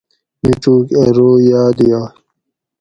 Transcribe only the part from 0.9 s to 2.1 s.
اۤ رو یاد یائ